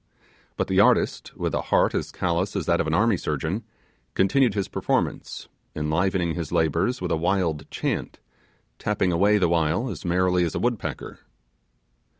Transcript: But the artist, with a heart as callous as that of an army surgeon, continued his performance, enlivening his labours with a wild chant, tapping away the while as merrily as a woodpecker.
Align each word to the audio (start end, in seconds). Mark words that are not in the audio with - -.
But 0.57 0.67
the 0.67 0.79
artist, 0.79 1.31
with 1.37 1.53
a 1.53 1.61
heart 1.61 1.93
as 1.93 2.11
callous 2.11 2.55
as 2.55 2.65
that 2.65 2.81
of 2.81 2.87
an 2.87 2.93
army 2.95 3.17
surgeon, 3.17 3.63
continued 4.15 4.55
his 4.55 4.67
performance, 4.67 5.47
enlivening 5.75 6.33
his 6.33 6.51
labours 6.51 7.01
with 7.01 7.11
a 7.11 7.15
wild 7.15 7.69
chant, 7.69 8.17
tapping 8.79 9.11
away 9.11 9.37
the 9.37 9.47
while 9.47 9.91
as 9.91 10.03
merrily 10.03 10.43
as 10.43 10.55
a 10.55 10.59
woodpecker. 10.59 11.19